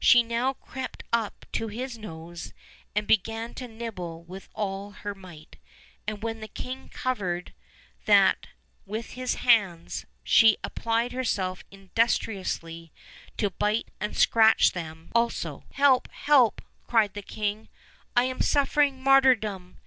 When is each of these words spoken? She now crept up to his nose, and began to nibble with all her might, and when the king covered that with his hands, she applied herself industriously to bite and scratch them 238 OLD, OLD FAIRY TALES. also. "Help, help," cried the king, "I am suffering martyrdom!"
She 0.00 0.24
now 0.24 0.54
crept 0.54 1.04
up 1.12 1.46
to 1.52 1.68
his 1.68 1.96
nose, 1.96 2.52
and 2.96 3.06
began 3.06 3.54
to 3.54 3.68
nibble 3.68 4.24
with 4.24 4.48
all 4.52 4.90
her 4.90 5.14
might, 5.14 5.56
and 6.04 6.20
when 6.20 6.40
the 6.40 6.48
king 6.48 6.88
covered 6.88 7.54
that 8.04 8.48
with 8.86 9.10
his 9.10 9.36
hands, 9.36 10.04
she 10.24 10.56
applied 10.64 11.12
herself 11.12 11.62
industriously 11.70 12.90
to 13.36 13.50
bite 13.50 13.92
and 14.00 14.16
scratch 14.16 14.72
them 14.72 15.12
238 15.14 15.14
OLD, 15.14 15.22
OLD 15.22 15.32
FAIRY 15.32 15.44
TALES. 15.44 15.54
also. 15.68 15.74
"Help, 15.76 16.08
help," 16.10 16.62
cried 16.88 17.14
the 17.14 17.22
king, 17.22 17.68
"I 18.16 18.24
am 18.24 18.40
suffering 18.42 19.00
martyrdom!" 19.00 19.78